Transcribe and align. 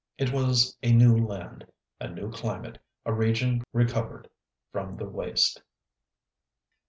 It 0.17 0.33
was 0.33 0.75
a 0.81 0.91
new 0.91 1.15
land, 1.15 1.63
a 1.99 2.07
new 2.09 2.31
climate, 2.31 2.79
a 3.05 3.13
region 3.13 3.61
recovered 3.71 4.29
from 4.71 4.97
the 4.97 5.05
waste. 5.07 5.61